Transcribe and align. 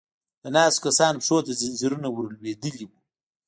د 0.41 0.43
ناستو 0.55 0.83
کسانو 0.85 1.21
پښو 1.21 1.37
ته 1.45 1.51
ځنځيرونه 1.59 2.07
ور 2.11 2.27
لوېدلې 2.41 2.85
و. 2.87 2.91